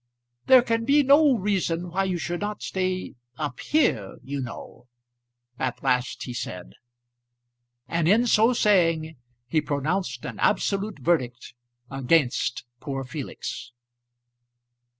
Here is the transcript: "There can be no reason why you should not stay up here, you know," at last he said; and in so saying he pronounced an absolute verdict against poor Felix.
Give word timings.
"There 0.47 0.63
can 0.63 0.83
be 0.83 1.03
no 1.03 1.35
reason 1.35 1.91
why 1.91 2.05
you 2.05 2.17
should 2.17 2.39
not 2.39 2.63
stay 2.63 3.13
up 3.37 3.59
here, 3.59 4.17
you 4.23 4.41
know," 4.41 4.87
at 5.59 5.83
last 5.83 6.23
he 6.23 6.33
said; 6.33 6.73
and 7.87 8.07
in 8.09 8.25
so 8.25 8.51
saying 8.51 9.15
he 9.45 9.61
pronounced 9.61 10.25
an 10.25 10.39
absolute 10.39 10.97
verdict 10.97 11.53
against 11.91 12.65
poor 12.79 13.03
Felix. 13.03 13.73